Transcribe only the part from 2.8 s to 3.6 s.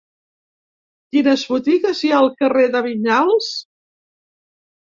Vinyals?